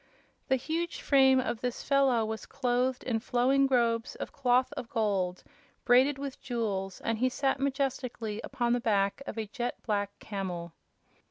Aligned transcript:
The 0.47 0.55
huge 0.55 0.99
frame 0.99 1.39
of 1.39 1.61
this 1.61 1.83
fellow 1.83 2.25
was 2.25 2.47
clothed 2.47 3.03
in 3.03 3.19
flowing 3.19 3.67
robes 3.67 4.15
of 4.15 4.31
cloth 4.31 4.73
of 4.75 4.89
gold, 4.89 5.43
braided 5.85 6.17
with 6.17 6.41
jewels, 6.41 7.01
and 7.01 7.19
he 7.19 7.29
sat 7.29 7.59
majestically 7.59 8.41
upon 8.43 8.73
the 8.73 8.79
back 8.79 9.21
of 9.27 9.37
a 9.37 9.45
jet 9.45 9.75
black 9.85 10.17
camel. 10.17 10.73